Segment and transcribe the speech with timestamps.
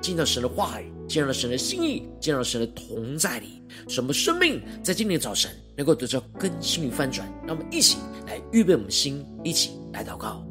[0.00, 7.26] 见到神的话语，见到神的心意，见到神的同在里，什么生命在今天早晨能够得到更新与翻转。
[7.46, 10.44] 让我们一起来预备我们的心，一起来祷告。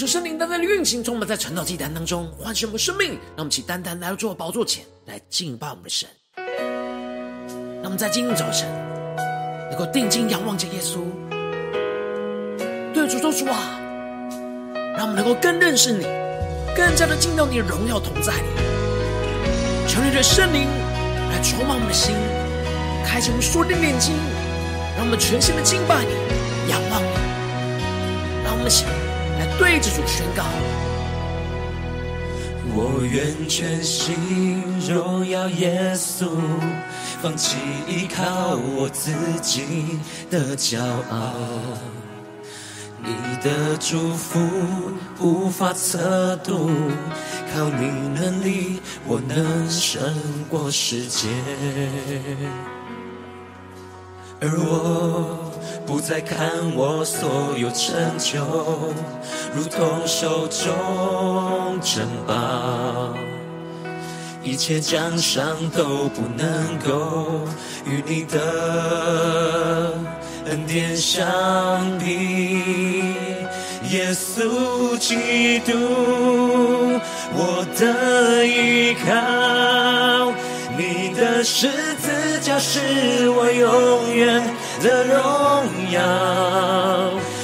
[0.00, 3.10] 求圣灵单单的运行，充满在晨祷祭坛当中，唤醒我们生命。
[3.10, 6.08] 让我们起单单来到主宝座前来敬拜我们的神。
[7.82, 8.66] 让我们在今天早晨
[9.68, 11.00] 能够定睛仰望着耶稣，
[12.94, 13.78] 对主说主啊，
[14.96, 16.04] 让我们能够更认识你，
[16.74, 18.48] 更加的进到你的荣耀同在里。
[19.86, 20.66] 求你的圣灵
[21.28, 22.16] 来充满我们的心，
[23.04, 24.14] 开启我们属灵的眼睛，
[24.96, 27.08] 让我们全心的敬拜你，仰望你。
[28.42, 28.86] 让我们起。
[29.40, 30.44] 来对着主宣告，
[32.74, 36.28] 我愿全心荣耀耶稣，
[37.22, 37.56] 放弃
[37.88, 39.98] 依靠我自己
[40.30, 40.78] 的骄
[41.08, 41.32] 傲。
[43.02, 44.38] 你的祝福
[45.18, 46.68] 无法测度，
[47.54, 50.02] 靠你能力，我能胜
[50.50, 51.28] 过世界。
[54.38, 55.49] 而我。
[55.86, 56.38] 不再看
[56.74, 58.38] 我所有成就，
[59.54, 63.14] 如同手中珍宝，
[64.42, 67.42] 一切奖赏都不能够
[67.84, 69.94] 与你的
[70.46, 73.14] 恩典相比。
[73.90, 75.72] 耶稣基督，
[77.34, 80.32] 我的依靠，
[80.76, 81.66] 你的十
[81.96, 84.40] 字架是我永远
[84.82, 85.14] 的荣
[85.92, 86.00] 耀，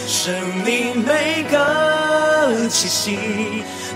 [0.06, 3.18] 生命每个气息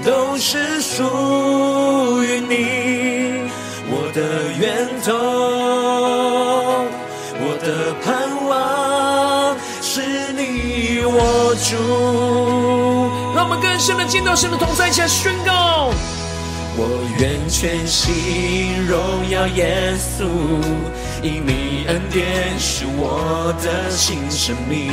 [0.05, 3.51] 都是属于你，
[3.89, 4.21] 我的
[4.59, 5.09] 源头，
[7.41, 8.07] 我的盼
[8.47, 10.01] 望是
[10.35, 11.71] 你我主。
[13.35, 15.91] 让我们更深的见到神的同在，一起宣告。
[16.77, 16.87] 我
[17.19, 20.25] 愿全心荣耀耶稣，
[21.23, 24.91] 因你恩典是我的新生命。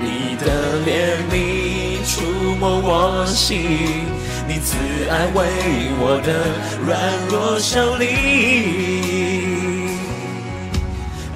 [0.00, 0.46] 你的
[0.86, 1.34] 怜悯
[2.06, 2.22] 触
[2.58, 4.06] 摸我心，
[4.48, 4.76] 你慈
[5.10, 5.46] 爱为
[5.98, 6.32] 我的
[6.84, 6.88] 软
[7.28, 8.04] 弱效力，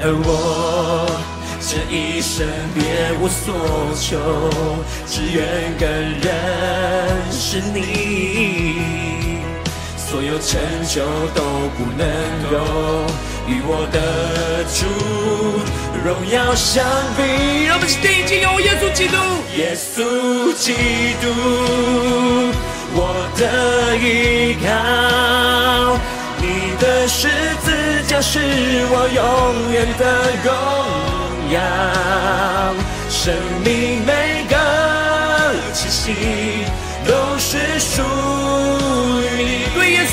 [0.03, 1.21] 而我。
[1.62, 3.55] 这一生别无所
[3.94, 4.19] 求，
[5.06, 5.44] 只愿
[5.79, 5.87] 更
[6.21, 6.29] 认
[7.31, 9.20] 识你。
[10.11, 11.05] 所有成就
[11.37, 11.41] 都
[11.79, 12.05] 不能
[12.51, 12.57] 够
[13.47, 13.97] 与我的
[14.75, 14.85] 主
[16.05, 16.85] 荣耀相
[17.17, 17.23] 比。
[17.67, 19.15] 让我们是定睛仰望耶稣基督，
[19.57, 20.75] 耶稣基
[21.23, 21.31] 督，
[22.93, 25.97] 我的依靠，
[26.43, 27.29] 你的十
[27.62, 28.41] 字架是
[28.91, 30.03] 我永远的
[30.43, 30.51] 荣
[31.55, 31.57] 耀
[33.09, 33.33] 生
[33.65, 34.57] 命每个
[35.73, 36.65] 气息
[37.07, 38.03] 都是属。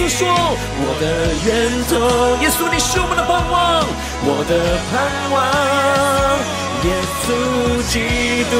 [0.09, 0.27] 说，
[0.79, 1.05] 我的
[1.45, 1.47] 源
[1.89, 1.93] 头，
[2.41, 3.85] 耶稣你是我们的盼望，
[4.23, 4.51] 我的
[4.89, 4.95] 盼
[5.31, 5.35] 望，
[6.83, 6.89] 耶
[7.23, 7.25] 稣
[7.91, 7.93] 基
[8.49, 8.53] 督，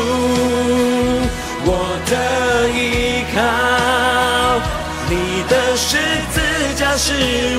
[1.63, 1.69] 我
[2.05, 2.11] 的
[2.69, 3.37] 依靠，
[5.09, 5.13] 你
[5.47, 5.97] 的十
[6.31, 6.35] 字
[6.75, 7.05] 架是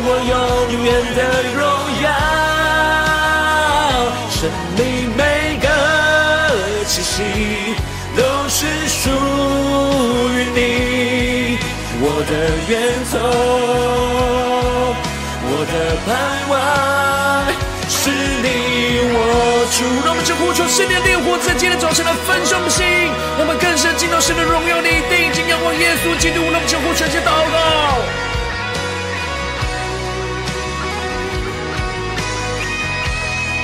[0.05, 0.37] 我永
[0.85, 0.87] 远
[1.17, 1.21] 的
[1.55, 1.61] 荣
[2.03, 2.07] 耀。
[4.31, 4.39] 生
[4.77, 4.81] 命
[5.17, 5.21] 每
[5.61, 5.67] 个
[6.87, 7.17] 气息，
[8.17, 8.59] 都是
[8.89, 9.28] 属于。
[12.21, 12.35] 我的
[12.67, 13.15] 源头，
[15.47, 16.11] 我的盼
[16.51, 16.59] 望，
[17.87, 19.87] 是你我主。
[20.03, 22.83] 让我们就呼求圣灵的烈火，在今天早晨的焚烧我们心，
[23.39, 26.43] 让我们更深进到神的荣耀里，定睛仰望耶稣基督。
[26.51, 28.03] 让我们就呼求这祷告。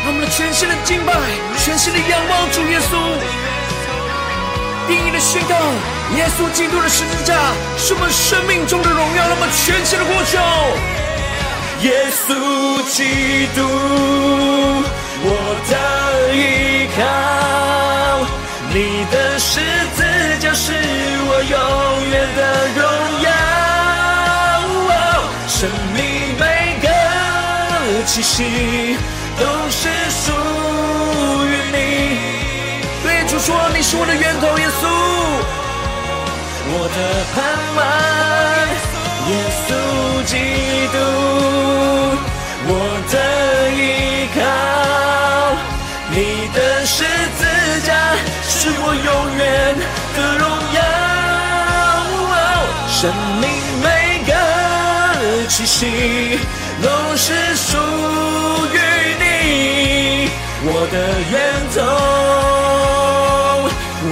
[0.07, 1.11] 让我们全新的敬拜，
[1.59, 3.19] 全新的仰望主耶稣，
[4.87, 5.55] 定义的宣告，
[6.17, 7.35] 耶稣基督的十字架
[7.77, 9.29] 是我们生命中的荣耀。
[9.29, 10.39] 那么全新的呼求，
[11.83, 12.29] 耶稣
[12.91, 13.63] 基督，
[15.25, 15.31] 我
[15.69, 15.73] 的
[16.35, 17.03] 依靠，
[18.73, 19.61] 你的十
[19.97, 20.03] 字
[20.41, 20.73] 架是
[21.27, 21.57] 我永
[22.11, 22.41] 远的
[22.77, 22.83] 荣
[23.23, 23.29] 耀，
[25.49, 25.99] 生命
[26.39, 26.43] 每
[26.83, 26.89] 个
[28.07, 28.97] 气息。
[29.37, 30.31] 都是属
[31.45, 32.14] 于你。
[33.45, 34.83] 说，你是我的源头，耶稣，
[36.73, 36.99] 我的
[37.35, 37.45] 盼
[37.77, 37.79] 望，
[39.29, 39.33] 耶
[39.67, 39.69] 稣
[40.25, 40.33] 基
[40.95, 40.97] 督，
[42.67, 42.73] 我
[43.13, 43.15] 的
[43.77, 44.41] 依靠，
[46.09, 46.17] 你
[46.55, 47.05] 的十
[47.37, 47.45] 字
[47.85, 48.17] 架
[48.49, 49.07] 是我永
[49.37, 49.45] 远
[50.17, 50.43] 的荣
[50.73, 50.81] 耀，
[52.89, 52.97] 生
[53.43, 53.45] 命
[53.83, 53.87] 每
[54.25, 54.33] 个
[55.49, 56.41] 气息
[56.83, 57.77] 都是属
[58.73, 58.75] 于
[59.21, 59.23] 你。
[60.67, 60.97] 我的
[61.31, 61.37] 源
[61.75, 61.79] 头，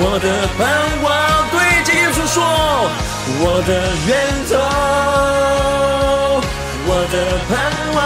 [0.04, 0.26] 我的
[0.58, 0.60] 盼
[1.04, 1.06] 望，
[1.52, 1.54] 对
[1.84, 2.43] 着耶稣说，
[3.38, 3.70] 我的
[4.08, 4.10] 源
[4.50, 4.52] 头，
[6.88, 7.14] 我的
[7.49, 7.50] 盼
[7.94, 7.99] 望，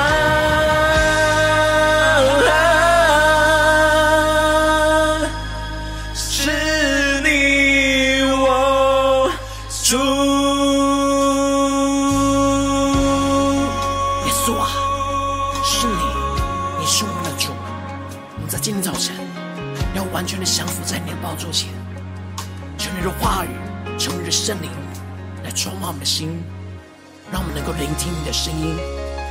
[28.47, 28.77] 声音，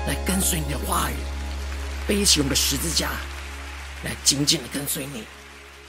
[0.07, 1.13] 来跟随你的话语，
[2.05, 3.11] 背起我们的十字架，
[4.03, 5.23] 来紧紧的跟随你。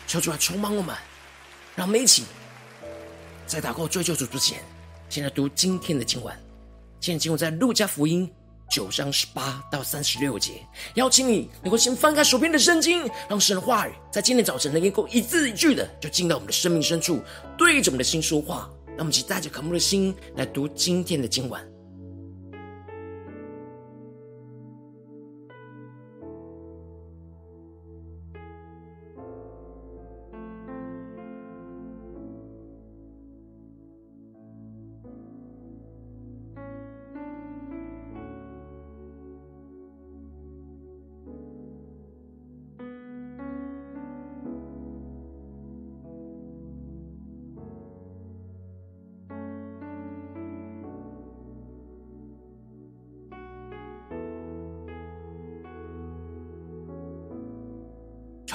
[0.06, 0.94] 求主来充满我们，
[1.74, 2.22] 让我们一起
[3.44, 4.60] 在祷告追求主之前，
[5.08, 6.32] 先来读今天的经文。
[7.00, 8.32] 今天经文在路加福音。
[8.70, 10.64] 九章十八到三十六节，
[10.94, 17.20] 邀请你能够先翻开手边的圣经，让神的话语在今天早晨能够一字一句的就进到我们的生命深处，
[17.58, 18.70] 对着我们的心说话。
[18.90, 21.75] 让我们一起带着渴慕的心来读今天的经文。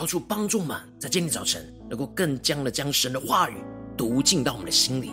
[0.02, 3.58] 求主帮助们，在今天早晨能够更将的将神的话语
[3.96, 5.12] 读进到我们的心里，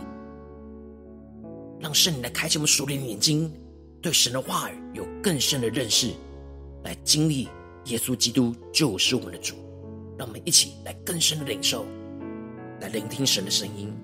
[1.79, 3.53] 让圣灵来开启我们属灵的眼睛，
[4.01, 6.15] 对神的话语有更深的认识，
[6.85, 7.51] 来经历
[7.85, 9.57] 耶稣基督就是我们的主。
[10.17, 11.85] 让我们一起来更深的领受，
[12.81, 13.95] 来聆听神的声音。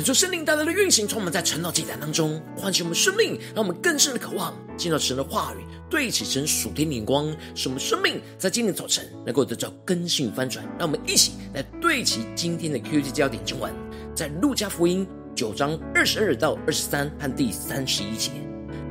[0.00, 10.64] 恳求圣灵大大的运行，从我们在晨祷祭坛当中唤醒我们生命，让我们更深的渴望见到神的话语，对齐神属天的眼光，使我们生命在今天早晨能够得到更新翻转。
[10.78, 13.70] 让我们一起来对齐今天的 QT 焦点经文，
[14.14, 18.30] 在路加福音九章二十二到二十三和第三十一节，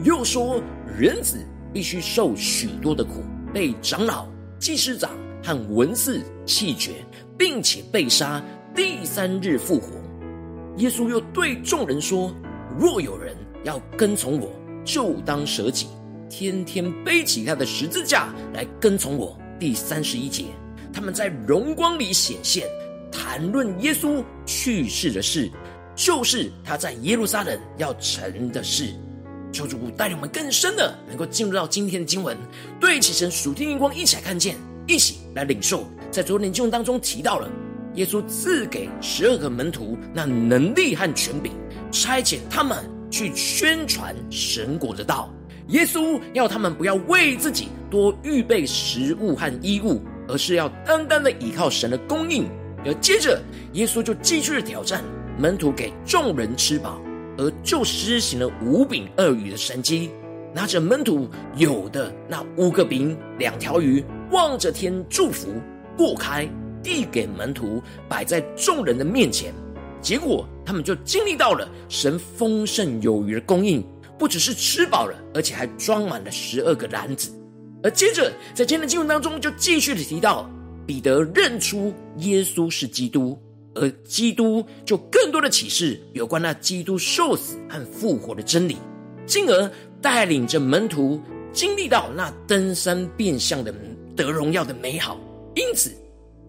[0.04, 0.62] 又说
[0.96, 1.40] 人子
[1.74, 4.28] 必须受许多的苦，被长老、
[4.60, 5.10] 祭司长
[5.44, 7.04] 和文士弃绝，
[7.36, 8.40] 并且被杀，
[8.76, 9.88] 第三日复活。
[10.78, 12.34] 耶稣又对众人说
[12.80, 14.50] ：“若有人要跟从我，
[14.86, 15.88] 就当舍己，
[16.30, 20.46] 天天背起他的十字架来跟从我。”第三十一节，
[20.94, 22.66] 他们在荣光里显现，
[23.12, 25.52] 谈论耶稣去世的事，
[25.96, 28.94] 就是他在耶路撒冷要成的事。
[29.52, 32.38] 求主带领我们更深的，能够进入到今天的经文，
[32.80, 34.56] 对齐神属天眼光，一起来看见，
[34.88, 35.84] 一起来领受。
[36.10, 37.50] 在昨天经文当中提到了。
[38.00, 41.52] 耶稣赐给十二个门徒那能力和权柄，
[41.92, 42.78] 差遣他们
[43.12, 45.30] 去宣传神国的道。
[45.68, 52.50] 耶稣要他们不要为自己多预备食物和衣物，而是要单单的依靠神的供应。
[52.86, 53.38] 而接着，
[53.74, 55.04] 耶稣就继续的挑战
[55.38, 57.02] 门徒，给众人吃饱，
[57.38, 60.10] 而就施行了五饼二鱼的神迹，
[60.56, 61.28] 拿着门徒
[61.58, 64.02] 有的那五个饼两条鱼，
[64.32, 65.50] 望着天祝福，
[65.98, 66.50] 过开。
[66.84, 69.54] 递给门徒，摆在众人的面前，
[70.02, 73.84] 结果他们就经历到了神丰盛有余的供应，
[74.18, 77.32] 不只是吃饱了，而且还装满了十二个篮子。
[77.84, 80.50] 而接着在今天的经文当中，就继续的提到
[80.86, 83.38] 彼得认出耶稣是基督，
[83.76, 88.78] 而基督就更多的启示有关那基督受死和复活的真理，
[89.26, 89.72] 进而
[90.02, 91.22] 带领着门徒
[91.54, 93.74] 经历到那登山变像的
[94.16, 95.20] 得荣耀的美好。
[95.56, 95.92] 因此。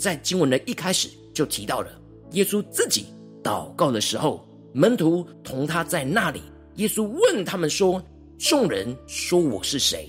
[0.00, 1.90] 在经文的一开始就提到了
[2.32, 3.04] 耶稣自己
[3.44, 4.42] 祷告的时候，
[4.72, 6.40] 门徒同他在那里。
[6.76, 8.02] 耶稣问他们说
[8.38, 10.08] ：“众人说我是谁？”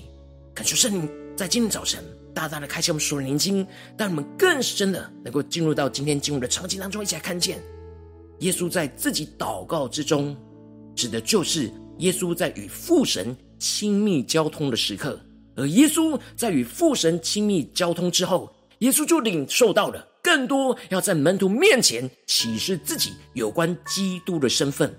[0.54, 3.66] 恳求圣灵在今天早晨大大的开启我们属灵经，
[3.98, 7.60] 让我们更深的能够进入到今天经文的场景当中，一起来看见
[8.38, 10.34] 耶稣在自己祷告之中，
[10.94, 15.20] 指的就是耶稣在与父神亲密交通的时刻。
[15.54, 18.50] 而耶稣在与父神亲密交通之后，
[18.82, 24.92] 耶稣就领受到了更多，要在门徒面前启示自己有关基督的身份。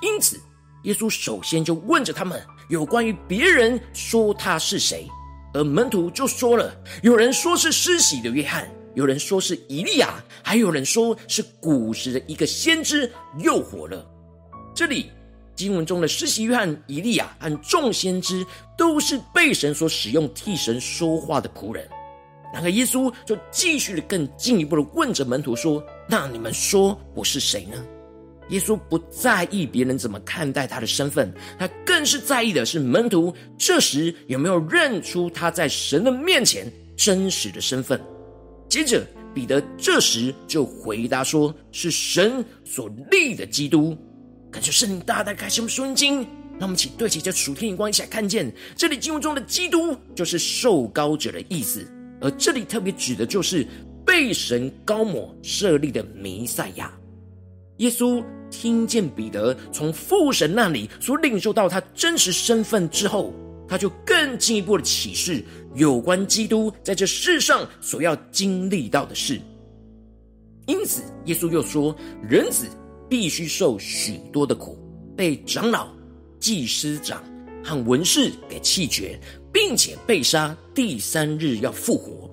[0.00, 0.40] 因此，
[0.84, 5.08] 耶稣首先就问着他们有关于别人说他是谁，
[5.52, 6.72] 而门徒就说了：
[7.02, 14.06] 有人说是施洗的约翰，有人说是以利亚，还有人说是古时的一个先知又活了。
[14.76, 15.10] 这里
[15.56, 18.46] 经文中的施洗约翰、以利亚和众先知，
[18.78, 21.88] 都是被神所使用替神说话的仆人。
[22.54, 27.84] 然后耶稣就继续的更进一步的问着门徒说：“那你们说我是谁呢？”
[28.50, 38.00] 耶稣不在意别人怎么看待他的身份，他更是在意的是门徒这时有没有认出他在神的面前真实的身份。
[38.68, 43.98] 接着彼得这时就回答说：“是神所立的基督。”
[44.52, 46.18] 感谢圣灵大大开启我们属灵经，
[46.58, 51.84] 让我们一起对齐这属天眼光，一起来看见这里经文中的基督就是受膏者的意思。
[52.24, 53.66] 而这里特别指的就是
[54.02, 56.90] 被神高抹设立的弥赛亚。
[57.76, 63.34] 耶稣听见彼得从父神那里所领受到他真实身份之后，
[63.68, 69.38] 他就更进一步的启示有关基督在这世上所要经历到的事。
[70.66, 71.94] 因此，耶稣又说
[72.26, 72.66] ：“人子
[73.06, 74.78] 必须受许多的苦，
[75.14, 75.88] 被长老、
[76.40, 77.22] 祭司长
[77.62, 79.20] 和文士给弃绝。”
[79.54, 82.28] 并且被杀，第三日要复活。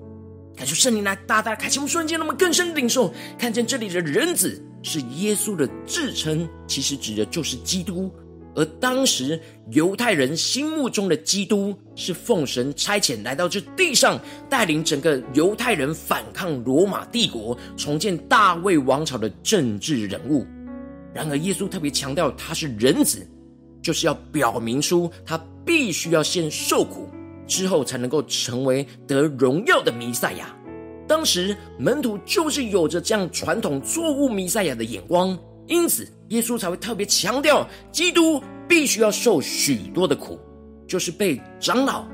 [0.56, 8.12] 感受圣灵来大大开启我们瞬间，那么更深的领受，看见这里的人子是耶稣的自称，其实指的就是基督。
[8.56, 20.44] 而当时犹太人心目中的基督，是奉神差遣来到这地上，带领整个犹太人反抗罗马帝国，重建大卫王朝的政治人物。
[21.14, 23.24] 然而，耶稣特别强调他是人子，
[23.80, 25.40] 就是要表明出他。
[25.64, 27.08] 必须要先受苦，
[27.46, 30.54] 之后才能够成为得荣耀的弥赛亚。
[31.06, 40.38] 当时门徒就是有着这样传统错误弥赛亚的眼光，因此耶稣才会特别强调，基督必须要受许多的苦，
[40.86, 42.06] 就是被长老、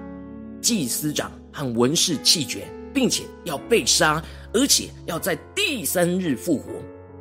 [0.60, 6.72] 祭司长和文士弃绝，并且要被杀，而且要在第三日复活，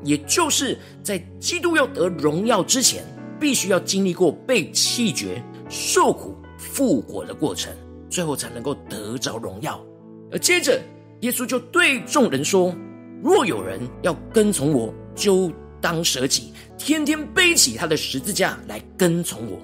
[0.04, 3.04] 也就是在基督要得荣耀之前，
[3.40, 5.44] 必须要经历过被弃绝。
[5.70, 7.74] 受苦复活的过程，
[8.10, 9.84] 最后才能够得着荣耀。
[10.32, 10.82] 而接着，
[11.22, 12.76] 耶稣就对众人说
[13.24, 19.58] ：“若有人要跟从我，就当舍己，天天背起他的十字架来跟从我。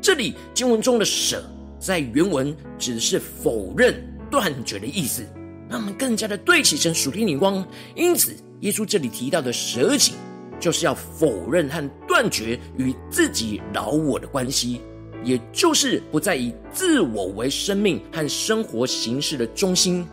[0.00, 1.44] 这里经文中的舍，
[1.78, 3.94] 在原文指的是否认、
[4.30, 5.22] 断绝的意思，
[5.68, 7.66] 让我们更加的对齐成属天灵光。
[7.94, 10.14] 因此，耶稣这里提到的舍己，
[10.58, 14.80] 就是要否认和断绝与自己老我的关系，
[15.24, 20.06] 也就是不再以自我为生命和生活形式的中心。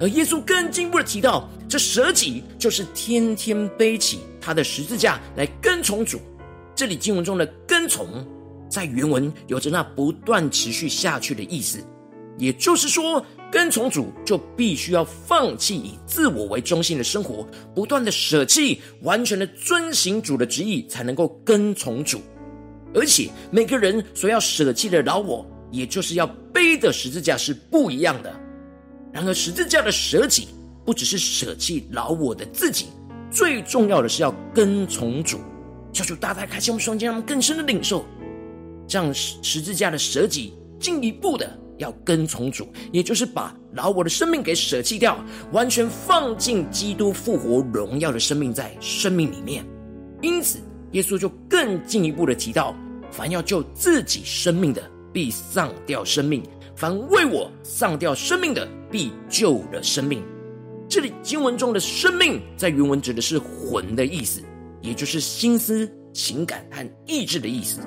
[0.00, 6.20] 而耶稣更进一步的提到，这舍己就是天天背起他的十字架来跟从主。
[6.74, 8.06] 这里经文中的跟从。
[8.70, 11.80] 在原文有着那不断持续下去的意思，
[12.38, 17.44] 也就是说，跟从主就必须要放弃以自我为中心的生活，
[17.74, 22.20] 不断的舍弃，完全的遵行主的旨意，才能够跟从主。
[22.94, 28.34] 而且每个人所要舍弃的老我，也就是要背的十字架是不一样的。
[29.12, 30.48] 然而，十字架的舍己，
[30.84, 32.86] 不只是舍弃老我的自己，
[33.30, 35.38] 最重要的是要跟从主。
[35.92, 38.04] 求主大大开启我们双肩，让我们更深的领受。
[38.86, 45.18] 这样十字架的舍己，进一步的要跟从主，也就是把老我的生命给舍弃掉，
[45.52, 49.64] 完全放进基督复活荣耀的生命在生命里面。
[50.22, 50.58] 因此，
[50.92, 52.76] 耶稣就更进一步的提到：
[53.10, 56.42] 凡要救自己生命的，必丧掉生命；
[56.74, 60.22] 凡为我丧掉生命的，必救了生命。
[60.88, 64.42] 这里经文中的生命，在原文指的是魂的意思，
[64.80, 65.90] 也就是心思。
[66.12, 67.78] 情感和意志的意思。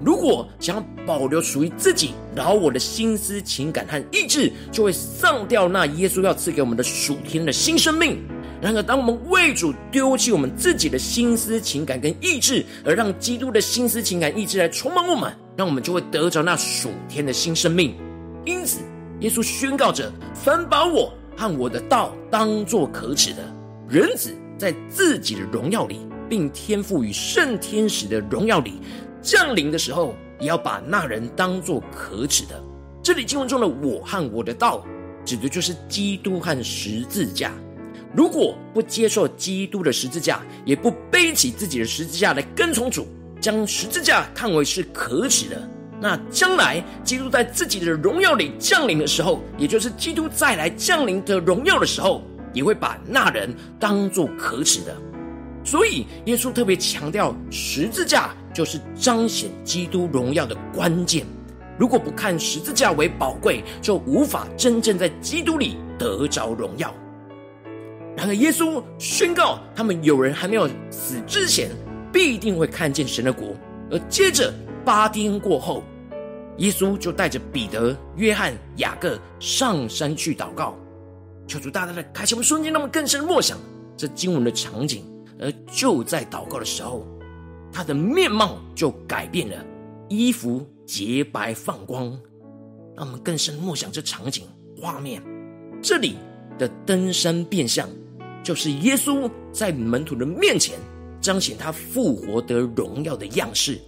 [0.00, 8.22] 如果想要保留属于自己老我的心思、情感和意志，就会丧掉那耶稣要赐给我们的属天的新生命。
[8.62, 17.94] 然而，当我们为主丢弃我们自己的心思、情感跟意志，而让基督的心思、情感、意志来充满我们，让我们就会得着那属天的新生命。
[18.46, 18.78] 因此，
[19.18, 23.42] 耶稣宣告着：凡把我和我的道当作可耻的，
[23.88, 26.06] 人子在自己的荣耀里。
[26.28, 28.80] 并天赋与圣天使的荣耀里
[29.20, 32.58] 降临的时候，也要把那人当作可耻的。
[33.02, 34.82] 这里经文中的“我和我的道”，
[35.26, 37.52] 指的就是基督和十字架。
[38.14, 43.06] 如果不接受基督的十字架，也不背起自己的十字架来跟从主，
[43.40, 52.22] 将十字架看为是可耻的，那将来基督在自己的荣耀里降临的时候，也就是基督再来降临的荣耀的时候，
[52.52, 54.94] 也会把那人当作可耻的。
[55.64, 61.24] 所以，耶稣特别强调，十字架就是彰显基督荣耀的关键。
[61.78, 66.92] 如果不看十字架为宝贵，就无法真正在基督里得着荣耀。
[68.16, 71.70] 然而，耶稣宣告，他们有人还没有死之前，
[72.12, 73.48] 必定会看见神的国。
[73.90, 74.52] 而接着
[74.84, 75.82] 八天过后，
[76.58, 80.76] 耶稣就带着彼得、约翰、雅各上山去祷告，
[81.46, 83.58] 求主大大的开启我们瞬间，让我们更深默想
[83.96, 85.04] 这经文的场景。
[85.40, 87.06] 而就在祷告的时候，
[87.72, 89.56] 他的面貌就改变了，
[90.08, 92.16] 衣服洁白放光。
[92.94, 94.46] 让我们更深默想这场景
[94.78, 95.22] 画面。
[95.80, 96.16] 这里
[96.58, 97.88] 的登山变相，
[98.42, 100.78] 就是耶稣在门徒的面前
[101.20, 103.78] 彰显他复活得荣耀的样式。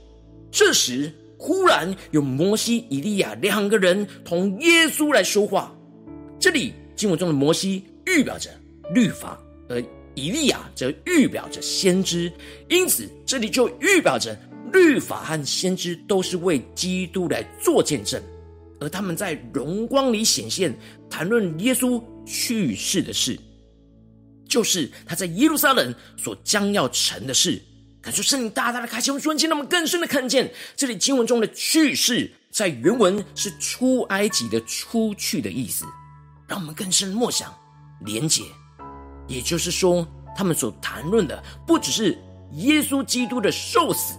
[0.51, 5.75] 这时，忽然有摩西、以利亚两个人同耶稣来说话。
[6.39, 8.51] 这里经文中的摩西预表着
[8.93, 9.39] 律法，
[9.69, 9.83] 而
[10.15, 12.33] 以利亚则预表着先知，
[12.69, 14.39] 因此这里就预表着
[14.73, 18.23] 律法和先知都是为基督来做见证，
[18.79, 20.73] 而他们在荣光里显现，
[21.11, 23.37] 谈论耶稣去世的事，
[24.49, 27.63] 就是他在耶路撒冷所将要成的事。
[28.01, 35.87] 感受圣灵大大的开启，我们瞬间让我们更深的看见，这里经文中的去世，在原文是出埃及的出去的意思，
[36.47, 37.55] 让我们更深的默想
[38.05, 38.43] 连结。
[39.27, 42.19] 也就是说，他们所谈论的不只是
[42.53, 44.19] 耶稣基督的受死，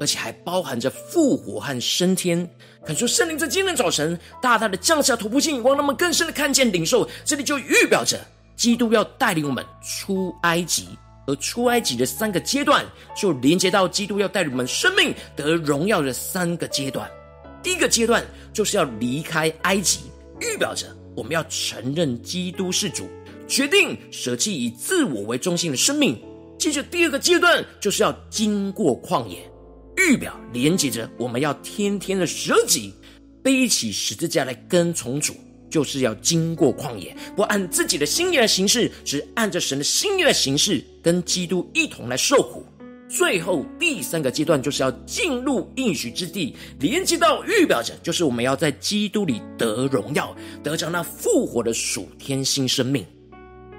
[0.00, 2.50] 而且还包含着复活和升天。
[2.84, 7.08] 感受圣灵在今天早晨大大的降下突破性眼光，让我们更深的看见领受。
[7.24, 8.18] 这里就预表着
[8.60, 10.86] 基督要带领我们出埃及，
[11.26, 12.84] 而出埃及的三个阶段，
[13.16, 17.10] 就连接到基督要带领我们生命得荣耀的三个阶段。
[17.62, 20.00] 第一个阶段就是要离开埃及，
[20.42, 23.08] 预表着我们要承认基督是主。
[23.48, 26.22] 决定舍弃以自我为中心的生命。
[26.58, 29.38] 接着第二个阶段就是要经过旷野，
[29.96, 32.92] 预表连接着我们要天天的舍己，
[33.42, 35.34] 背起十字架来跟从主，
[35.70, 42.64] 就是要经过旷野，不按自己的心意来行事，只按着神的心意来行事，跟基督一同来受苦。
[43.08, 53.04] 最后第三个阶段就是要进入应许之地，连接到预表着就是我们要在基督里得荣耀，得着那复活的属天新生命。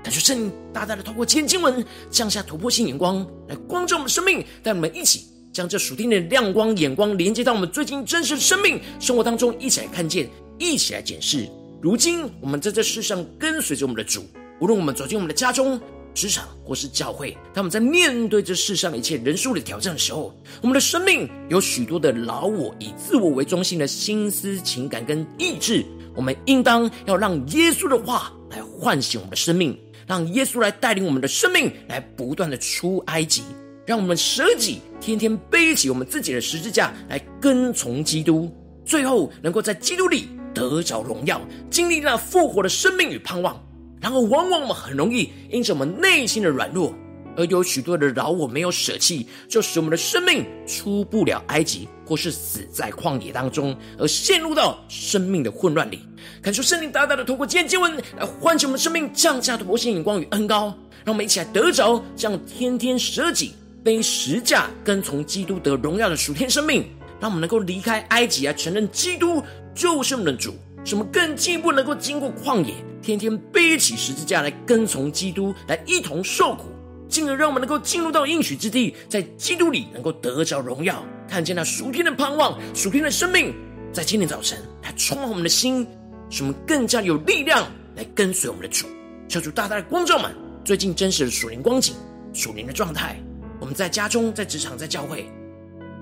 [0.03, 5.23] 感谢圣灵大大的透过今天经文降下突破性眼光，来光照我们生命，带我们一起
[5.53, 11.47] 将这属天的亮光眼光连接到我们最近真实的生命生活当中，一起来看见，一起来检视。
[11.81, 14.23] 如今我们在这世上跟随着我们的主，
[14.59, 15.81] 无论我们走进我们的家中、
[16.13, 25.83] 职场或是教会，当我们在面对这世上一切人数的挑战的时候，我们的生命有许多的老我以自我为中心的心思、情感跟意志，
[26.15, 29.75] 我们应当要让耶稣的话来唤醒我们的生命。
[30.07, 33.43] 让耶稣来带领我们的生命，来不断的出埃及，
[33.85, 38.51] 让我们舍己，天天背起我们自己的十字架来跟从基督，
[38.83, 43.61] 最后能够在基督里得着荣耀，经历那复活的生命与盼望。
[43.99, 46.93] 然后，往往我们很容易因着我们内心的软弱，
[47.37, 55.99] 而有许多的饶我没有舍弃，就使我们的生命出不了埃及，或是死在旷野当中，而陷入到生命的混乱里。
[56.41, 60.73] 感受圣灵大大的透过今天经文来唤起我们生命，降下突破性眼光与恩膏，
[61.05, 66.85] 让我们一起来得着这样天天舍己背十架跟从基督得荣耀的属天生命，
[67.19, 70.53] 让我们能够离开埃及来承认基督就是我们的主，
[70.83, 76.65] 使我们更进一步能够经过旷野，天天背起十字架来跟从基督，来一同受苦。
[77.07, 83.53] 进而让我们能够进入到应许之地，在基督里能够得着荣耀，看见那属天的盼望、属天的生命，
[83.91, 85.85] 在今天早晨来充满我们的心，
[86.29, 88.87] 使我们更加有力量来跟随我们的主。
[89.27, 91.95] 求主大大的光照们，最近真实的属灵光景、
[92.33, 93.21] 属灵的状态。
[93.59, 95.25] 我们在家中、在职场、在教会，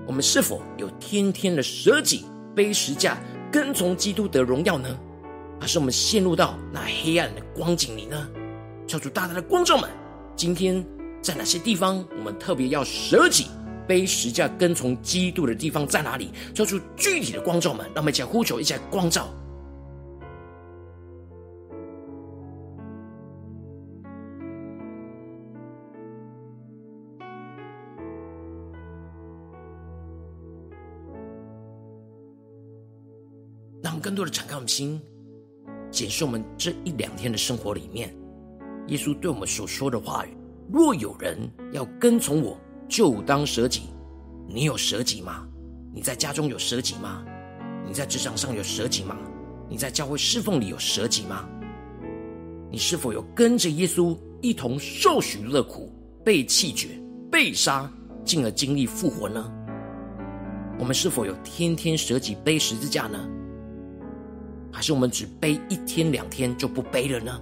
[0.06, 3.18] 我们是否有天天的舍己、背十架、
[3.50, 4.88] 跟从基督的荣耀呢？
[5.60, 8.28] 还是我们陷入到那黑暗的光景里呢？
[8.86, 9.90] 求主大大的光照们，
[10.36, 10.84] 今天。
[11.22, 13.48] 在哪些地方，我们特别要舍己、
[13.86, 16.30] 背十架、跟从基督的地方在哪里？
[16.54, 19.28] 做出具体的光照们，让我们一起呼求，一起光照。
[34.00, 35.00] 更多的敞开我们心，
[35.90, 38.14] 检视我们这一两天的生活里面，
[38.88, 40.36] 耶稣对我们所说的话语。
[40.72, 41.36] 若有人
[41.72, 42.58] 要跟从我，
[42.88, 43.82] 就当舍己。
[44.48, 45.46] 你有舍己吗？
[45.92, 47.24] 你在家中有舍己吗？
[47.86, 49.16] 你在职场上有舍己吗？
[49.68, 51.48] 你在教会侍奉里有舍己吗？
[52.70, 55.92] 你是否有跟着耶稣一同受许多的苦，
[56.24, 56.88] 被弃绝、
[57.30, 57.92] 被杀，
[58.24, 59.52] 进而经历复活呢？
[60.78, 63.28] 我们是否有天天舍己背十字架呢？
[64.72, 67.40] 还是我们只背一天两天就不背了呢？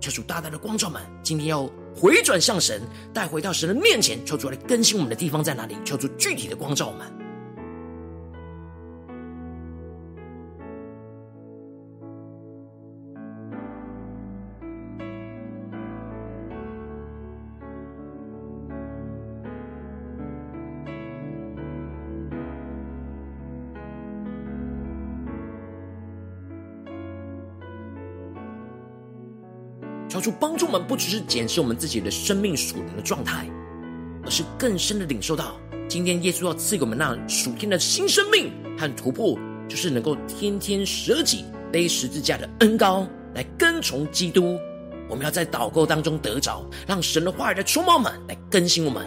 [0.00, 1.70] 求主大大的光照们，今天要。
[1.94, 2.80] 回转向神，
[3.12, 5.76] 带回到神的面前，求主来更新我们的地方在哪里？
[5.84, 7.21] 求主具体的光照我们。
[30.22, 33.50] 主帮助我们，不只是检视我们自己的生命属灵的状态，
[34.24, 35.56] 而是更深的领受到，
[35.88, 39.36] 今天耶稣要赐给我们那属天的新生命和突破，
[39.68, 43.04] 就是能够天天舍己背十字架的恩膏，
[43.34, 44.56] 来跟从基督。
[45.08, 49.04] 我们要在祷告当中得着，让神的话语来触摸我们，来更新我们，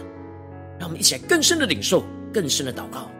[0.78, 3.10] 让我们一起来更深的领受，更深的祷告。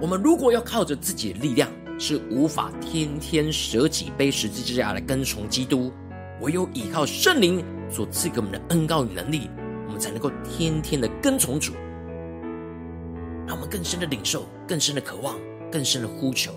[0.00, 5.92] 我们如果要靠着自己的力量，是无法天天舍己背十字架来跟从基督。
[6.40, 9.50] 唯有依靠圣灵所赐给我们的恩膏与能力，
[9.86, 11.74] 我们才能够天天的跟从主，
[13.46, 15.36] 让我们更深的领受，更深的渴望，
[15.70, 16.50] 更深的呼求。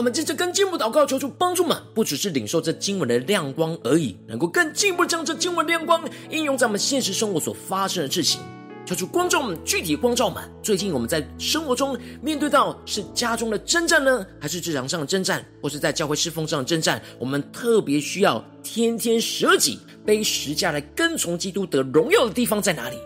[0.00, 8.40] 我们接着更进一步祷告，求主帮助们，不只是领受这经文的亮光而已，能够更进一步将这经文亮光应用在我们现实生活所发生的事情。
[8.86, 10.42] 求主光照我们，具体光照们。
[10.62, 17.02] 最近我们在生活中面对到是家中的征战呢，还是职场上的征战，或是在教会侍奉上的征战？
[17.18, 22.96] 我们特别需要天天舍己背十架来跟从基督得荣耀的地方在哪里？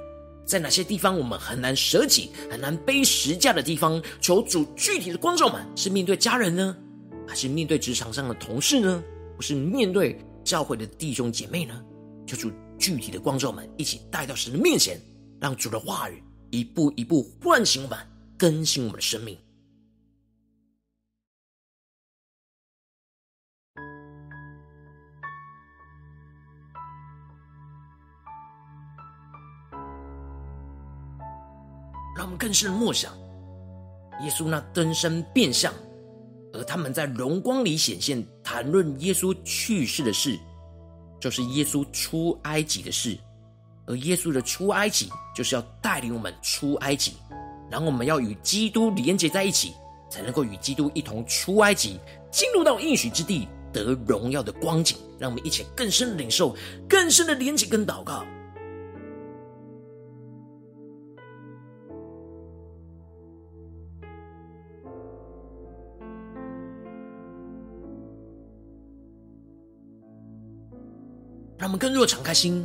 [0.46, 4.00] 在哪些地方我们很难舍己、很难背十架的地方？
[4.20, 6.76] 求主具体的光照们，是面对家人呢？
[7.26, 9.02] 还是面对职场上的同事呢？
[9.36, 11.84] 或是面对教会的弟兄姐妹呢？
[12.26, 15.00] 求主具体的光照们一起带到神的面前，
[15.40, 17.98] 让主的话语一步一步唤醒我们，
[18.38, 19.36] 更新我们的生命。
[32.16, 33.12] 让我们更深的默想，
[34.22, 35.74] 耶稣那登山变相，
[36.54, 40.38] 而他们在荣光里显现，谈论耶稣去世的事，
[41.20, 43.18] 就是耶稣出埃及的事。
[43.86, 47.12] 而耶稣的出埃及，就是要带领我们出埃及，
[47.70, 49.74] 然后我们要与基督连接在一起，
[50.08, 51.98] 才能够与基督一同出埃及，
[52.30, 54.96] 进入到应许之地，得荣耀的光景。
[55.18, 56.56] 让我们一起更深的领受，
[56.88, 58.24] 更深的连接跟祷告。
[71.64, 72.62] 让我们更多的敞开心，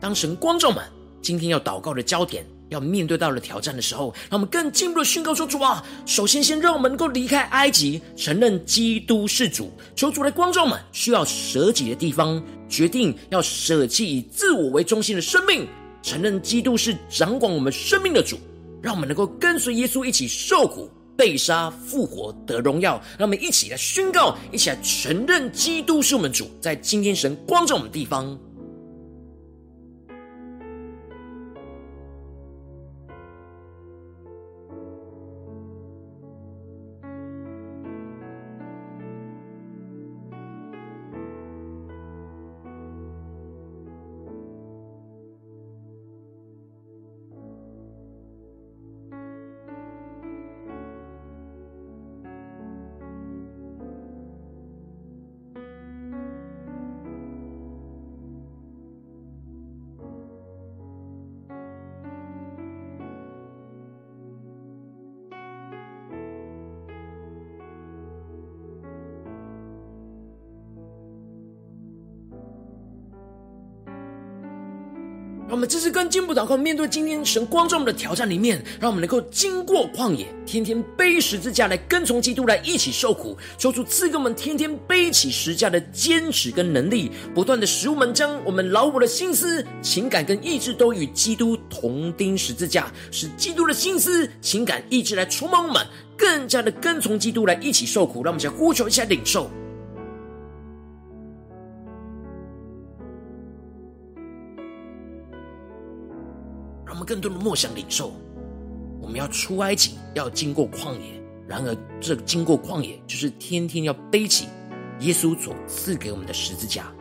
[0.00, 0.82] 当神光照们
[1.20, 9.70] 今天要祷告的焦点，要面对到了挑战的时候，让我们更进一步的宣告说：主啊，首先先让我们能够离开埃及，承认基督是主。
[9.94, 15.68] 求主来光照们需要舍己的地方，决定要舍弃以自我为中心的生命，
[16.02, 18.38] 承认基督是掌管我们生命的主。
[18.80, 20.90] 让我们能够跟随耶稣一起受苦。
[21.16, 26.50] 被杀、复活、得荣耀，让我们一起来宣告，一起来承认基督是我们主。
[26.60, 28.38] 在今天，神光照我们的地方，
[75.62, 83.38] 们这次跟进步祷告，面对今天神光照我们的挑战里面，让我们能够经过旷野，天天背十字架来跟从基督，来一起受苦。
[83.56, 98.24] 求主赐给我们天天背起十字架的坚持跟能力，不断的使我们将我们老我的心思、情感跟意志都与基督同钉十字架，使基督的心思、情感、意志来充满我们，更加的跟从基督来一起受苦。
[98.24, 99.48] 让我们先呼求一下领受。
[107.00, 108.12] 更多的默想领受，
[109.00, 111.20] 我们要出埃及，要经过旷野。
[111.48, 114.46] 然而，这经过旷野，就是天天要背起
[115.00, 116.92] 耶稣所赐给我们的十字架。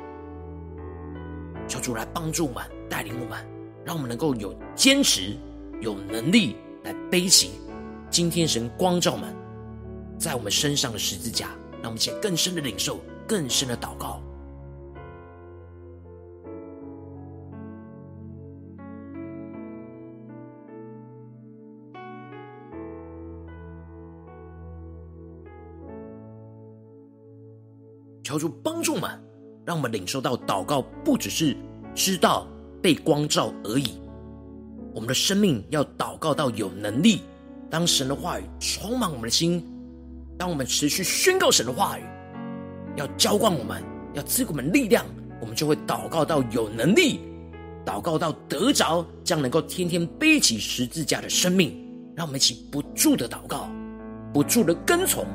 [1.68, 3.46] 求主来帮助我们，带领我们，
[3.86, 5.38] 让我们能够有坚持、
[5.80, 7.52] 有能力来背起
[8.10, 9.34] 今天神光照们
[10.18, 11.50] 在我们身上的十字架。
[11.82, 14.22] 让我们先更深的领受，更深的祷告。
[28.32, 29.12] 求主帮助们，
[29.66, 31.54] 让我们领受到祷告不只是
[31.94, 32.48] 知道
[32.82, 34.00] 被光照而已。
[34.94, 37.24] 我们的生命要祷告到有能力。
[37.70, 39.62] 当神的话语充满我们的心，
[40.38, 42.04] 当我们持续宣告神的话语，
[42.96, 45.06] 要浇灌我们，要赐给我们力量，
[45.42, 47.20] 我们就会祷告到有能力，
[47.86, 51.78] 祷告到得着，将能够天天背起十字架的生命。
[52.16, 53.70] 让我们一起不住的祷告，
[54.34, 55.26] 不住的跟从。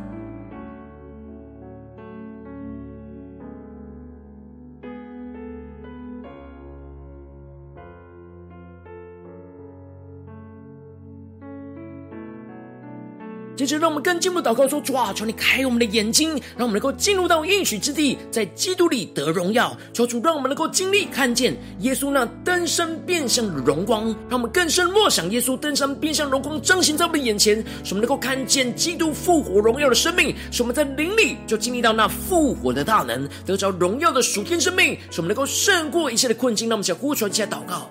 [13.56, 19.74] 接着，让我们更进一步祷告说：“主啊，求你开我们的眼睛，让我们能够进入到应许之地，在基督里得荣耀。
[19.94, 36.68] 求主让我们能够经历看见耶稣那登山变相的荣光，让我们更深默想耶稣登山变相荣光彰显在我们眼前，使我们能够看见基督复活荣耀的生命，使我们在灵里就经历到那复活的大能，得着荣耀的属天生命，使我们能够胜过一切的困境。
[36.68, 37.90] 让我们一起呼求，一起来祷告。”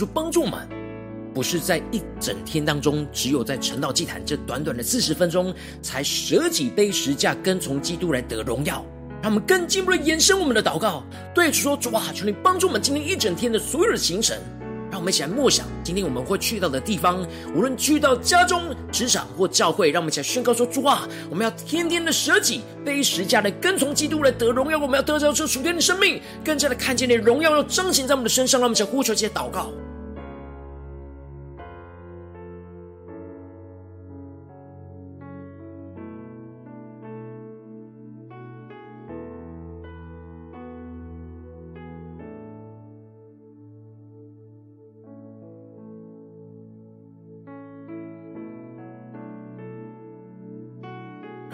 [0.00, 0.66] 主帮助我们，
[1.34, 8.82] 不是在一整天当中，只有在晨祷祭坛这短短的四十分钟，才舍己背十架跟从基督来得荣耀。
[9.20, 14.34] 让我们更进一步的延伸我们的祷告，对主说：主啊，求你帮助我们今天一整天的所有的行程。
[14.90, 24.78] 让我们一起来默想，今天我们会去到的地方，无论去到家中、职场或教会，让我们一起来宣告说：主啊，我们要天天的舍己，背十架来跟从基督来得荣耀。
[24.78, 28.58] 我们要得着这属天的生命，更加的看见你的荣耀要彰显在我们的身上。
[28.58, 29.70] 让我们一起来呼求这些祷告。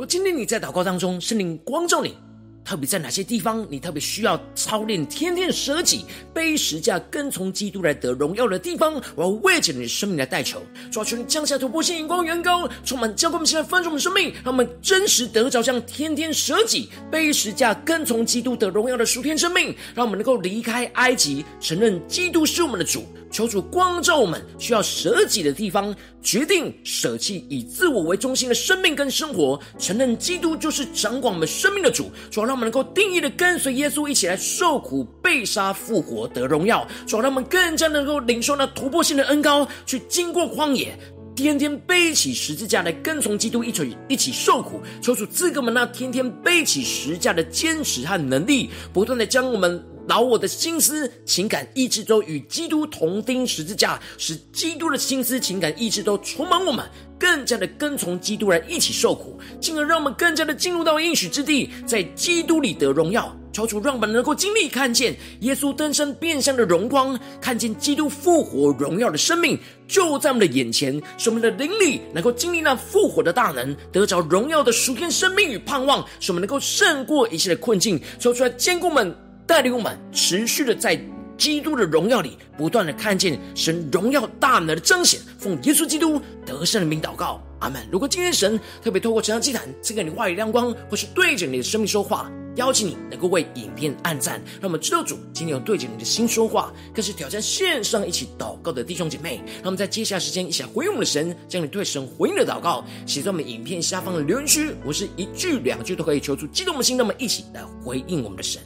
[0.00, 2.16] 若今天你在祷告当中，圣灵光照你，
[2.64, 23.04] 特别在哪些地方，你特别需要操练，天天舍己背十架跟从基督来得荣耀的地方，我要为着你的生命来代求，抓住你降下突破性眼光，远高充满教灌我们，现在翻转我们生命，让我们真实得着这样天天舍己背十架跟从基督得荣耀的属天生命，让我们能够离开埃及，承认基督是我们的主。
[23.30, 32.10] 求主光照我们需要舍己的地方，决定舍弃以自我为中心的生命跟生活，承认基督就是掌管我们生命的主。
[32.30, 36.86] 主要让我们能够定义的跟随耶稣一起来受苦、被杀、复活、得荣耀。
[37.06, 40.92] 主要让我们更加能够领受那突破性的恩膏，去经过旷野，
[41.36, 44.80] 天天背起十字架来跟从基督一起一起受苦。
[45.00, 49.82] 求主赐给我们那天天背起十字架的坚持和能力，不断的将我们。
[50.10, 56.84] 老我的心思、情感、意志都与基督同钉十字架，使基督的心思、情感、意志都充满我们，
[57.16, 63.32] 更加的跟从基督来一起受苦，进而让我们更加的进入到应许之地，在基督里得荣耀。
[63.52, 69.56] 求主让我们能够经历看见耶稣登山变相的荣光，看见基督复活荣耀的生命
[69.86, 79.14] 就在我们的眼前，使我们的灵里能够经历那复活的大能，得着荣耀的属天生命与盼望，使我们能够胜过一切的困境，求出来坚固们。
[79.50, 80.96] 带领我们持续的在
[81.36, 85.18] 基督的荣耀里，不断的看见神荣耀大能的彰显。
[85.40, 87.84] 奉耶稣基督得胜的名祷告，阿门。
[87.90, 99.42] 如果今天神特别透过这张祭坛赐给你话语亮光，或是对着你的生命说话，邀请你能够为影片按赞，让我们知道主今天有对着你的心说话，更是挑战线上一起祷告的弟兄姐妹。
[99.56, 108.62] 让我们在接下来时间一起来回应我们的神，将你对神回应的祷告写在我们影片下方的留言区，我是一句两句都可以求出激动的心，那么一起来回应我们的神。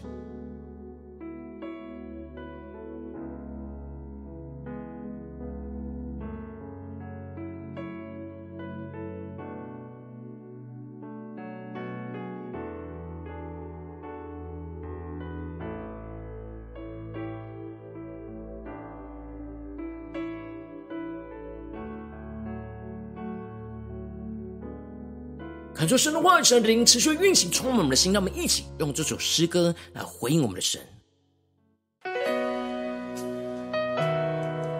[25.84, 28.10] 感受神的话语，神的灵持续运行，充满我们的心。
[28.10, 30.80] 让我们一起用这首诗歌来回应我们的神，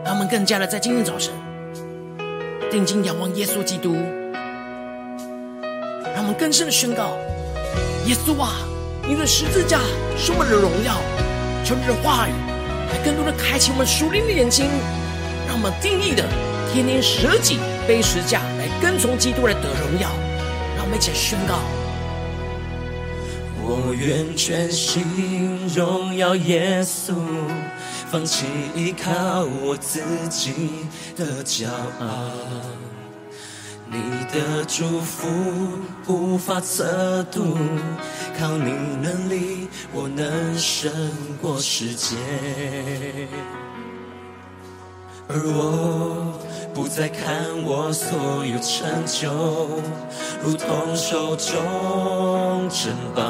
[0.02, 1.34] 让我们更加的在今天早晨
[2.70, 3.92] 定睛仰望耶稣基督，
[6.14, 7.18] 让我们更深的宣告：
[8.07, 8.55] 耶稣啊，
[9.07, 9.80] 你的十字架
[10.16, 10.96] 是我们的荣耀。
[11.66, 12.32] 求你的话语
[12.90, 14.70] 来更多的开启我们属灵的眼睛，
[15.46, 16.26] 让我们定义的
[16.72, 20.11] 天天舍己背十字架来跟从基督来得荣耀。
[20.95, 21.59] 我们一起宣告。
[23.61, 27.14] 我愿全心荣耀耶稣，
[28.09, 30.86] 放弃依靠我自己
[31.16, 31.66] 的骄
[31.99, 32.30] 傲。
[33.90, 33.99] 你
[34.32, 35.26] 的祝福
[36.07, 37.59] 无法测度，
[38.38, 38.70] 靠你
[39.03, 40.92] 能力，我能胜
[41.42, 42.14] 过世界。
[45.26, 46.38] 而我
[46.75, 49.31] 不再看我所有成就，
[50.43, 53.22] 如同手中珍宝，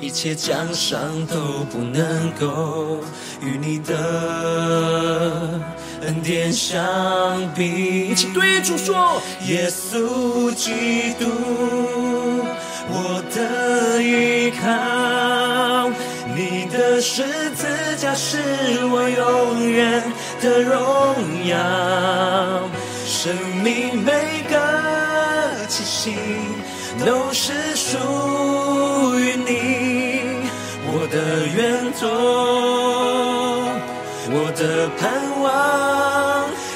[0.00, 1.36] 一切奖赏都
[1.70, 3.00] 不能够
[3.40, 5.60] 与你的
[6.02, 6.80] 恩典相
[7.56, 8.08] 比。
[8.10, 11.26] 一起对主说：耶稣基督，
[12.88, 15.90] 我的依靠。
[16.34, 17.66] 你的十字
[17.98, 18.38] 架是
[18.86, 20.02] 我永远
[20.42, 20.74] 的荣
[21.46, 21.56] 耀，
[23.06, 23.32] 生
[23.62, 24.10] 命每
[24.50, 24.58] 个
[25.68, 26.16] 气息
[27.06, 27.96] 都是属
[29.20, 30.50] 于你，
[30.84, 32.08] 我的源头，
[34.32, 35.00] 我的盼
[35.40, 35.46] 望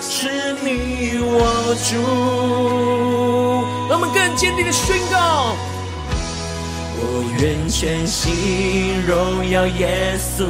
[0.01, 1.91] 是你我主。
[3.91, 5.57] 让我们更坚定的宣告。
[6.99, 7.03] 我
[7.41, 10.47] 愿全心荣耀耶稣，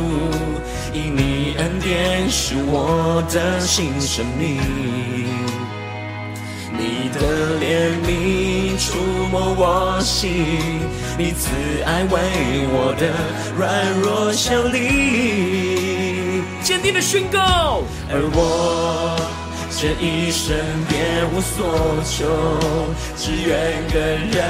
[0.97, 4.57] 因你恩典是我的新生命。
[6.73, 7.21] 你的
[7.61, 8.97] 怜悯触
[9.31, 10.47] 摸我心，
[11.19, 11.51] 你慈
[11.85, 12.19] 爱为
[12.73, 13.13] 我的
[13.59, 16.43] 软弱效力。
[16.63, 19.21] 坚定的宣告，而我。
[19.79, 20.57] 这一生
[20.89, 20.97] 别
[21.35, 22.25] 无所求，
[23.19, 24.41] 只愿更认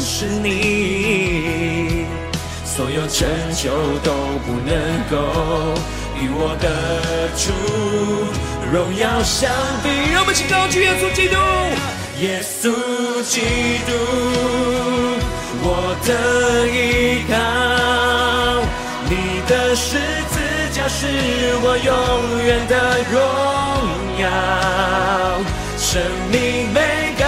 [0.00, 2.03] 识你。
[2.76, 3.70] 所有成就
[4.02, 4.10] 都
[4.44, 4.74] 不能
[5.08, 5.16] 够
[6.20, 6.66] 与我的
[7.38, 7.52] 主
[8.72, 9.48] 荣耀相
[9.80, 9.86] 比。
[10.12, 11.36] 让我们高举耶稣基督，
[12.20, 12.74] 耶稣
[13.22, 13.42] 基
[13.86, 13.92] 督，
[15.62, 17.32] 我的依靠，
[19.08, 19.96] 你的十
[20.32, 20.40] 字
[20.72, 21.06] 架是
[21.62, 21.88] 我永
[22.42, 22.74] 远的
[23.12, 23.14] 荣
[24.18, 24.26] 耀，
[25.78, 26.02] 生
[26.32, 27.22] 命每个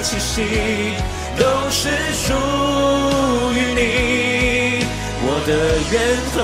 [0.00, 0.94] 气息
[1.36, 2.32] 都是属
[3.52, 3.80] 于你，
[5.48, 5.54] 的
[5.90, 5.96] 源
[6.34, 6.38] 头，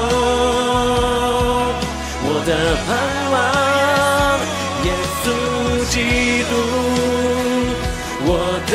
[2.25, 2.51] 我的
[2.87, 2.89] 盼
[3.33, 3.37] 望，
[4.87, 4.89] 耶
[5.21, 5.25] 稣
[5.93, 5.95] 基
[6.49, 6.53] 督，
[8.25, 8.29] 我
[8.67, 8.73] 的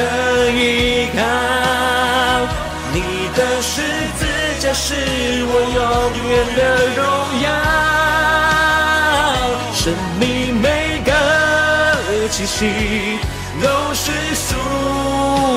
[0.53, 1.19] 依靠，
[2.93, 2.97] 你
[3.35, 3.81] 的十
[4.19, 4.21] 字
[4.59, 4.93] 架是
[5.47, 5.77] 我永
[6.29, 6.61] 远的
[6.95, 7.01] 荣
[7.41, 7.49] 耀，
[9.73, 9.81] 生
[10.19, 10.23] 命
[10.61, 11.09] 每个。
[12.29, 12.57] 气息
[13.59, 13.65] 都
[13.95, 14.47] 是属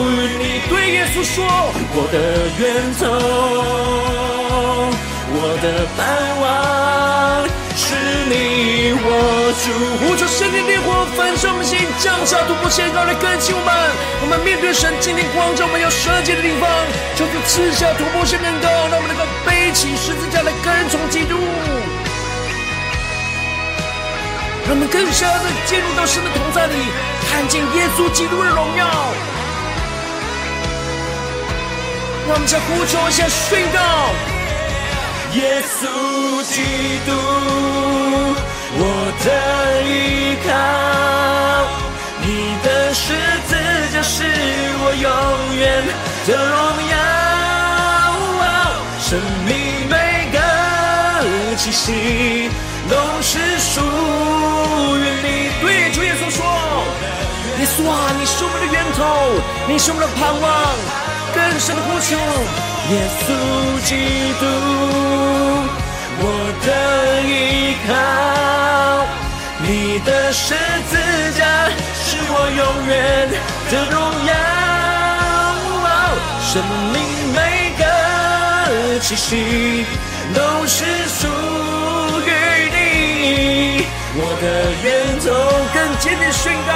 [0.08, 1.44] 于你，对耶稣说，
[1.94, 2.16] 我的
[2.58, 2.60] 源
[2.98, 3.02] 头，
[5.34, 6.00] 我的盼
[6.44, 7.96] 望是
[8.28, 9.08] 你我
[9.64, 9.72] 主。
[10.04, 13.72] 呼求圣灵烈火焚烧我们心，降下突破线，高来更新我们。
[14.20, 16.68] 我们面对神今天光照我们要舍己的地方，
[17.16, 21.36] 求主赐下突破线能够，让我们能够背起十字架来跟从基督。
[24.68, 26.76] 让我们更深的进入到神的同在里，
[27.32, 28.84] 看见耶稣基督的荣耀。
[32.28, 33.80] 让我们再呼求一下宣告：
[35.34, 35.80] 耶稣
[36.44, 36.60] 基
[37.06, 37.10] 督，
[38.76, 38.80] 我
[39.24, 39.26] 的
[39.82, 40.50] 依靠，
[42.20, 42.26] 你
[42.62, 43.14] 的十
[43.48, 43.50] 字
[43.94, 44.24] 架是
[44.84, 45.08] 我永
[45.56, 45.60] 远
[46.26, 46.54] 的荣
[46.92, 46.94] 耀，
[49.00, 49.08] 生
[49.46, 49.50] 命
[49.88, 49.94] 每
[50.32, 50.36] 个
[51.56, 52.50] 气息。
[52.90, 53.80] 都是属
[54.98, 55.26] 于你。
[55.62, 56.44] 对主耶稣说
[57.58, 59.00] ：“耶稣啊，你是我们的源头，
[59.68, 60.42] 你是我们的盼望。”
[61.34, 62.16] 更深的呼求，
[62.90, 63.26] 耶稣
[63.84, 63.90] 基
[64.38, 64.42] 督，
[66.20, 66.24] 我
[66.66, 66.68] 的
[67.22, 67.30] 依
[67.88, 67.90] 靠，
[69.60, 70.54] 你的十
[70.90, 70.92] 字
[71.38, 71.40] 架
[71.94, 72.92] 是我永远
[73.70, 73.94] 的荣
[74.26, 74.30] 耀，
[76.42, 76.52] 生
[76.92, 76.96] 命
[77.32, 77.38] 每
[77.78, 77.80] 个
[79.00, 79.86] 气息
[80.34, 81.20] 都是属
[82.26, 82.28] 于
[82.70, 82.76] 你。
[84.14, 84.44] 我的
[84.84, 84.86] 源
[85.20, 85.26] 头
[85.72, 86.70] 更坚定宣告，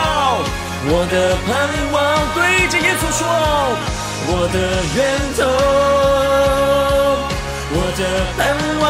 [0.89, 1.49] 我的盼
[1.93, 1.95] 望
[2.35, 2.37] 对
[2.69, 3.21] 着耶稣说，
[4.29, 4.59] 我的
[4.95, 4.99] 源
[5.37, 5.41] 头，
[7.73, 8.01] 我的
[8.37, 8.39] 盼
[8.81, 8.85] 望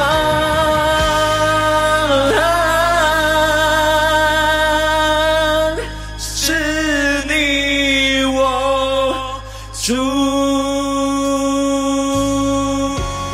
[6.19, 6.25] 是
[7.27, 7.31] 你
[8.25, 8.39] 我
[9.73, 9.85] 主。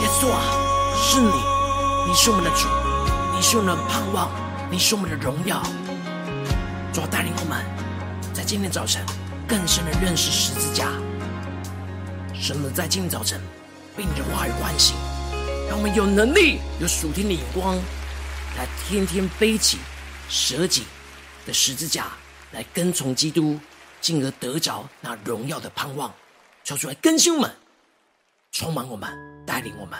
[0.00, 0.34] 耶稣啊，
[0.96, 1.26] 是你，
[2.08, 2.68] 你是我们的主，
[3.34, 4.28] 你是我们的盼望。
[4.70, 5.62] 你是我们的荣耀，
[6.94, 7.62] 主带领我们，
[8.32, 9.04] 在今天早晨
[9.46, 10.86] 更深的认识十字架。
[12.42, 13.40] 神能在今天早晨
[13.96, 14.96] 被你的话语唤醒，
[15.68, 17.76] 让我们有能力、有属天的眼光，
[18.56, 19.78] 来天天背起
[20.28, 20.82] 舍己
[21.46, 22.08] 的十字架，
[22.50, 23.60] 来跟从基督，
[24.00, 26.12] 进而得着那荣耀的盼望。
[26.64, 27.54] 求主来更新我们，
[28.50, 29.08] 充满我们，
[29.46, 29.96] 带领我们。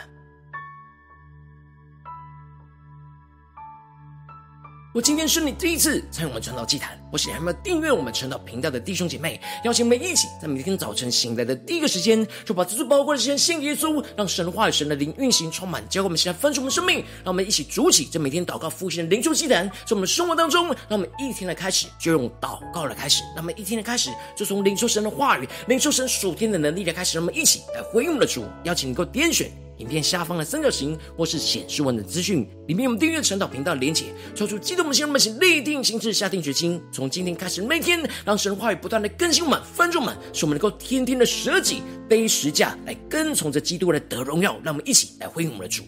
[4.93, 29.53] 我今天是你第一次参与我们传道祭坛，我想还没有订阅我们传道频道的弟兄姐妹，邀请我们一起在每天早晨醒来的第一个时间，就把这最宝贵的时间献给耶稣，让神的话语、神的灵运行充满，教会我们现在分出我们生命，让我们一起筑起这每天祷告复兴的灵修祭坛，在我们的生活当中，让我们一天的开始就用祷告来开始，让我们一天的开始就从领受神的话语、领受神属天的能力来开始，让我们一起来回应我们的主，邀请你给我点选。
[29.79, 34.05] 影片下方的三角形，或是显示文的资讯，里面有我们订阅晨祷频道的连结。
[34.33, 44.53] 抽出激动的心，让我们一起立定心志，下定决心，从今天开始，每天让神话语不断的更新我们、观众们，使我们能够天天的舍己背十架来跟从着基督来得荣耀。
[44.63, 45.83] 让我们一起来回应我们的主。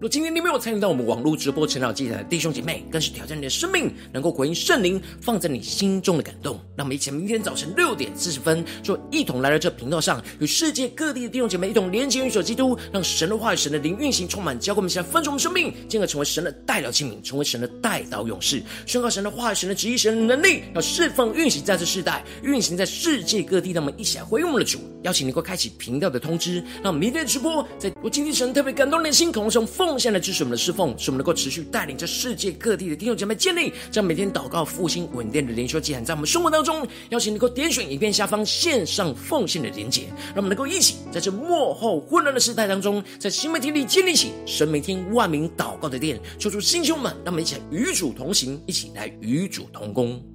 [0.00, 6.60] 若今天你没有参与到我们网络直播晨祷祭坛的弟兄姐妹，更是挑战你的生命，能够回应圣灵放在你心中的感动。
[6.76, 23.70] 那么，一起明天早晨六点四十分，就一同来到这频道上，与世界各地的弟兄姐妹一同连接、运手基督，让神的话语、神的灵运行充满，教会我们现在分盛我们生命，进而成为神的代表器皿，成为神的代祷勇士，宣告神的话语、神的旨意、神的能力，要释放运行在这世代，运行在世界各地。
[23.70, 29.94] 让我们一起来回应我们的主，邀请你能够开启频道的通知，让我们明天的直播，在我今天神特别感动的心，渴望从奉。
[30.04, 50.33] 献来支持我们的侍奉，使我们能够持续带领着世界各地的弟兄姐妹建立，将每天祷告复兴稳定的灵修祭坛，在我们生活当中，邀请能够点选影片下方线上奉献的连结，让我们能够一起在这幕后混乱的时代当中，在新媒体里建立起神每天万名祷告的殿，求主弟兄们，让我们一起来与主同行，一起来与主同工。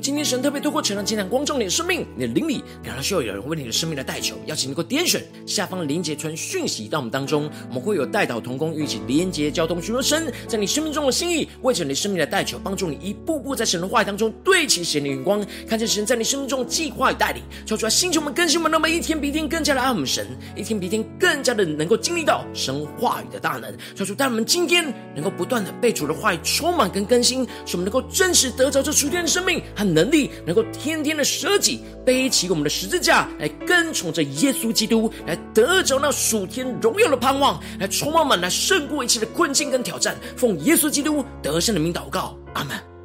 [0.00, 20.26] 今天神特别透过晨祷祭坛光照你的生命，你的灵里感到需要有人为你的生命来代求，邀请你能够点选下方的连结传讯息到我们当中，我们会有代祷同工与一起连结交通，寻求神在你生命中的心意，为着你生命的代求，帮助你一步步在神的话语当中对齐神的眼光，看见神在你生命中的计划与带领，求主来星球们更新们，那么一天比一天更加的爱我们神，
[20.56, 24.84] 一天比一天更加的能够经历到神话语的大能，求主带我们今天
[25.14, 40.16] 能够不断的被主的话语充满跟更新，使我们能够真实得着这属天的生命和能力，能够天天的舍己，背起我们的十字架，来跟从着耶稣基督，来得着那属天荣耀的盼望，来充满满，来胜过一切的困境跟挑战。
[40.36, 42.97] 奉耶稣基督得胜的名祷告，阿门。